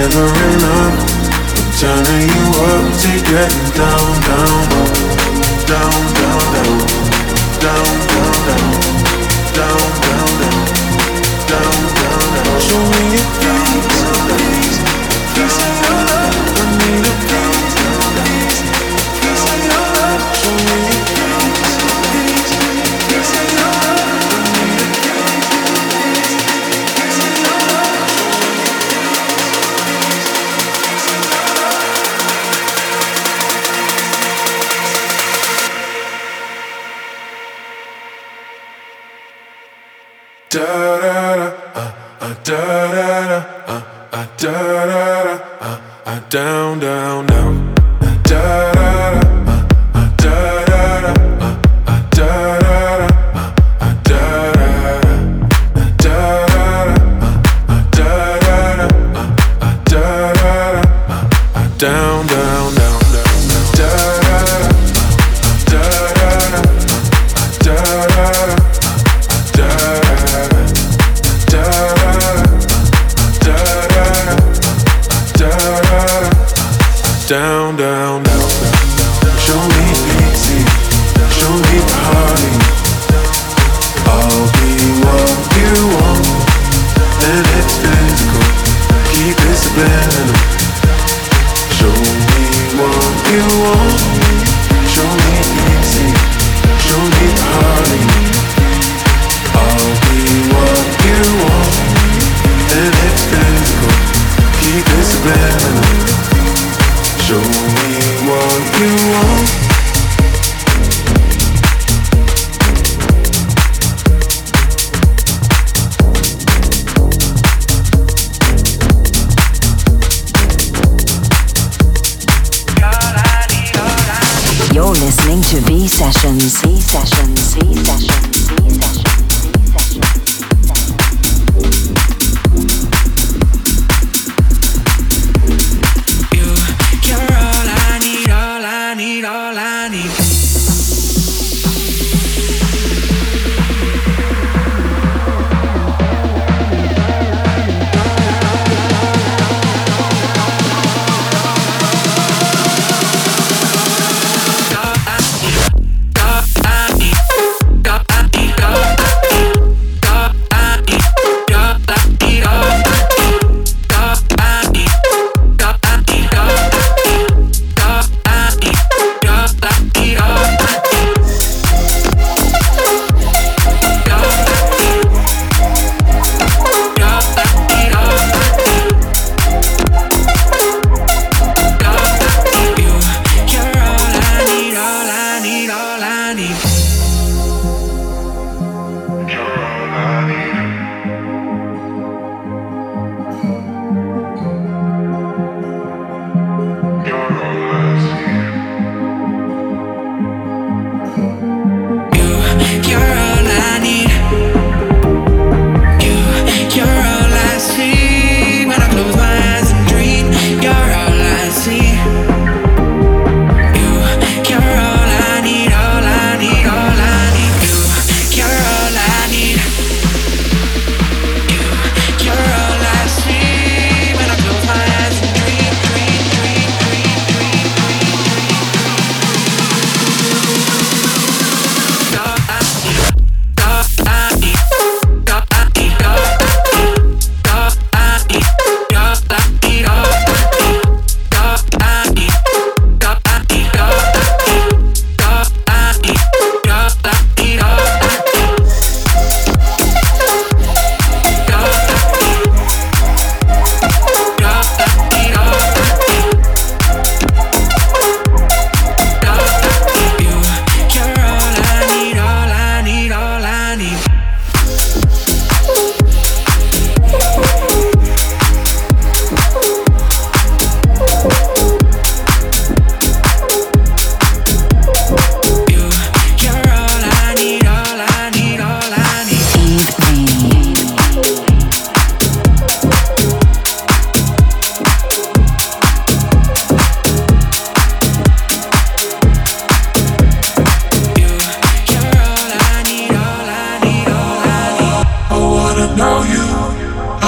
[0.00, 0.24] Never
[0.56, 0.96] enough.
[1.56, 4.09] I'm turning you up to getting down,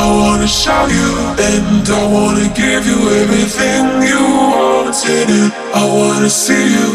[0.03, 5.31] I wanna show you, and I wanna give you everything you wanted.
[5.31, 6.91] And I wanna see you,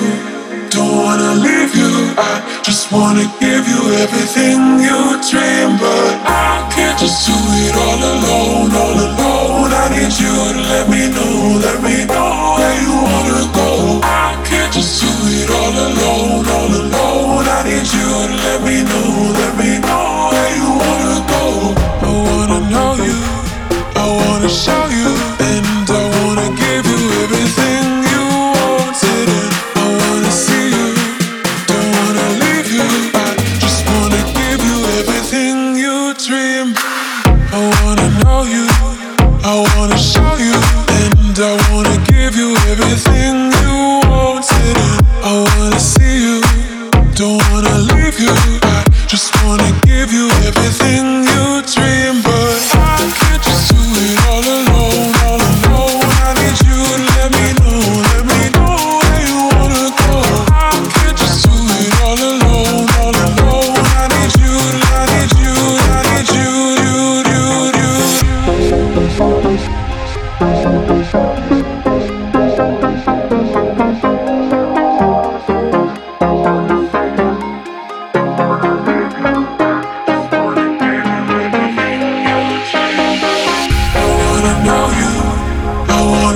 [0.70, 1.94] don't wanna leave you.
[2.18, 5.00] I just wanna give you everything you
[5.30, 9.72] dream, but I can't just do it all alone, all alone.
[9.72, 14.02] I need you to let me know, let me know where you wanna go.
[14.04, 16.37] I can't just do it all alone.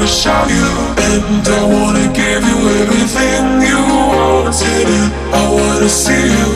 [0.02, 0.66] wanna show you
[0.98, 3.78] And I wanna give you everything you
[4.10, 4.90] wanted.
[5.32, 6.50] I wanna see you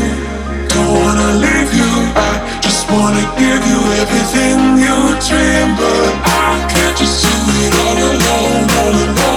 [0.67, 1.91] Don't wanna leave you.
[2.15, 4.97] I just wanna give you everything you
[5.27, 7.29] dream But I can't just do
[7.65, 9.34] it all alone, all alone.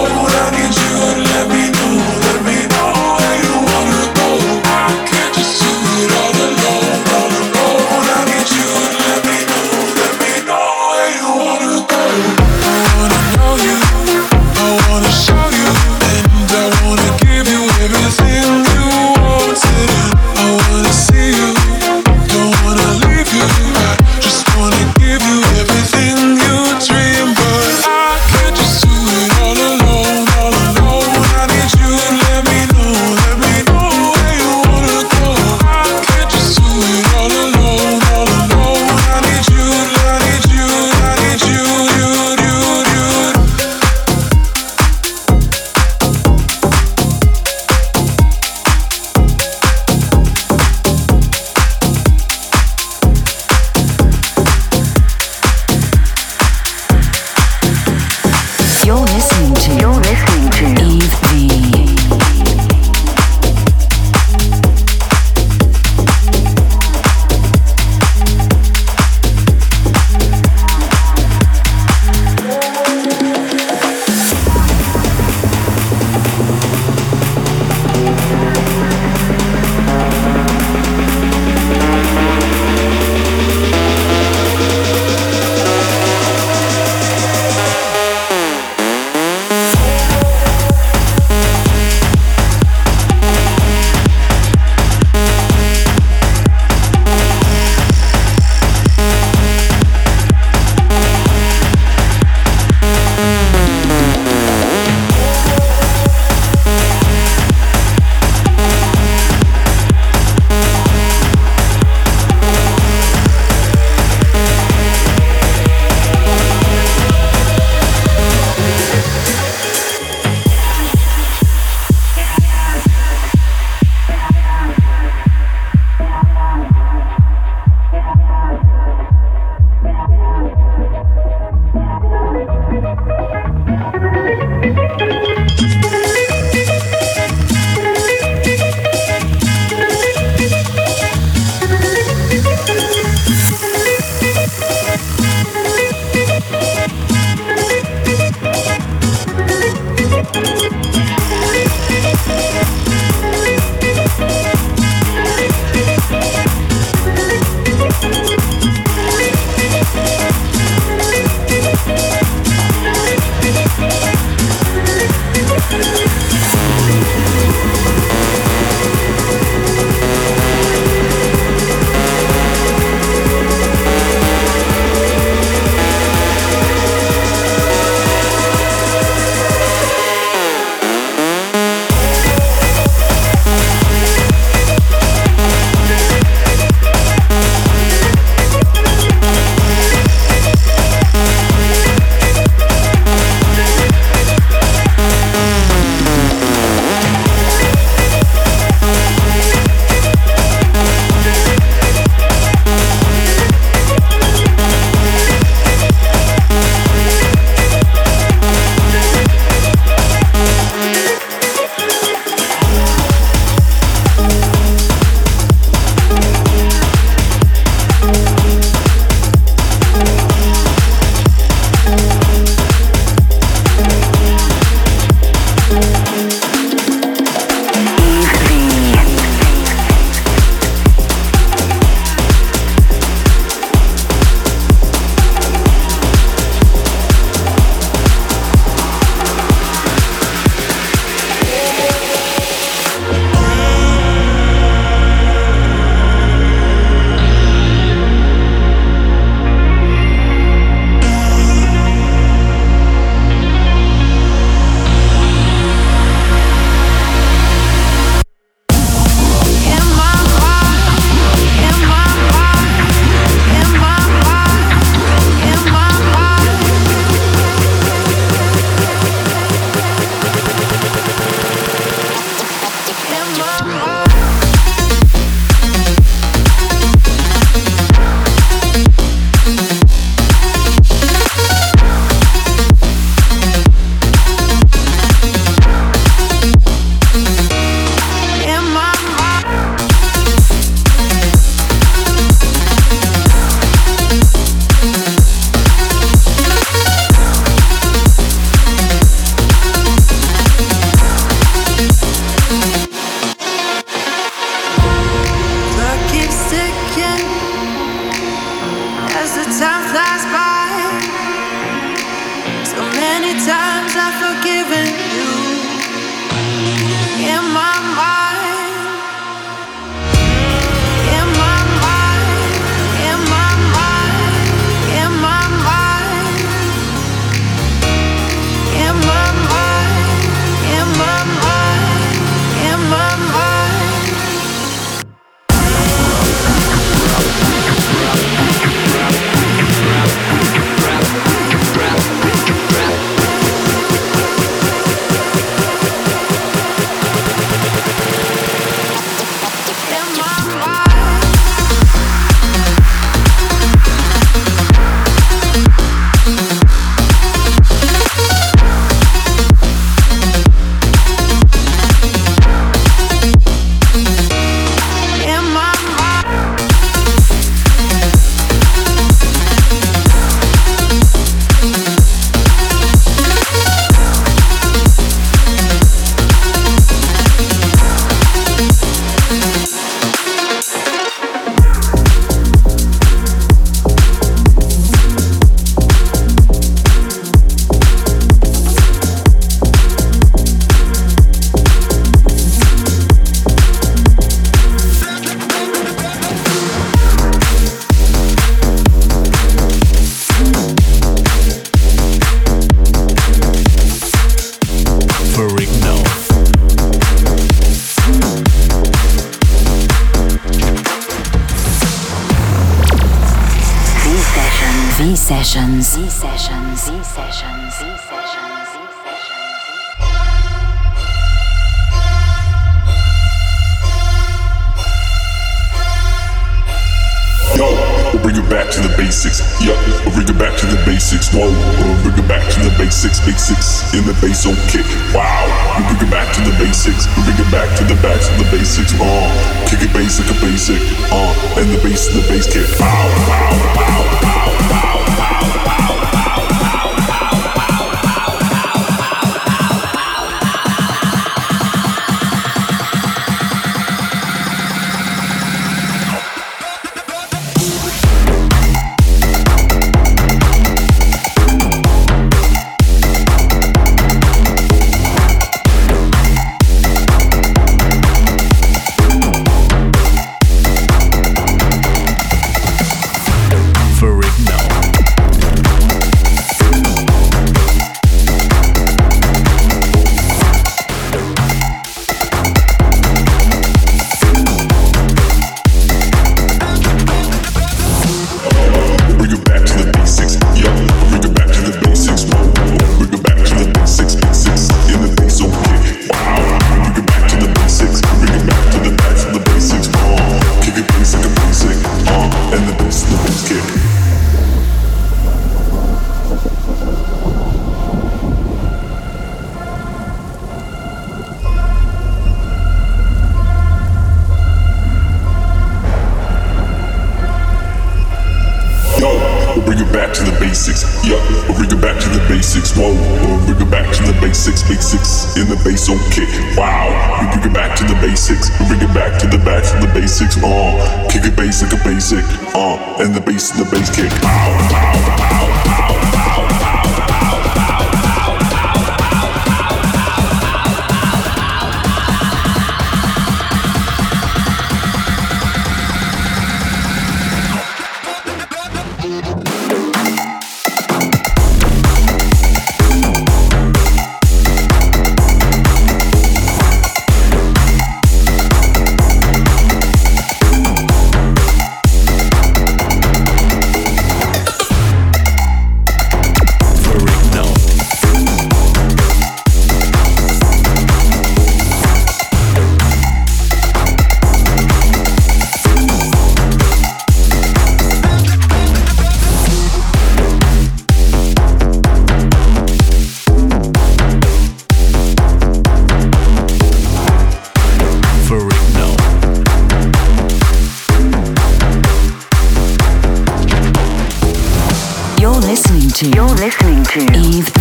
[596.96, 597.58] Eve.